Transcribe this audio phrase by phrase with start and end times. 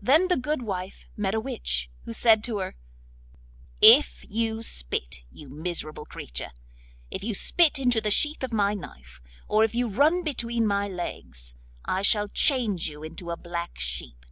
[0.00, 2.74] Then the good wife met a witch, who said to her:
[3.80, 6.50] 'If you spit, you miserable creature,
[7.08, 10.88] if you spit into the sheath of my knife, or if you run between my
[10.88, 11.54] legs,
[11.84, 14.26] I shall change you into a black sheep.